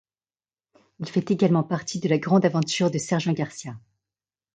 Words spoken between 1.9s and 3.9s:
de la grande aventure de Sergent Garcia.